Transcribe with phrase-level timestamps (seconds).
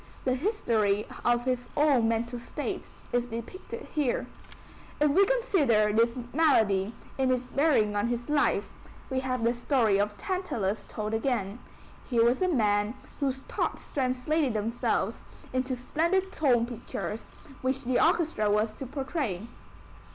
[0.25, 4.25] The history of his own mental state is depicted here.
[4.99, 8.67] If we consider his malady in its bearing on his life,
[9.11, 11.59] we have the story of Tantalus told again.
[12.09, 17.27] Here was a man whose thoughts translated themselves into splendid tone pictures
[17.61, 19.45] which the orchestra was to portray.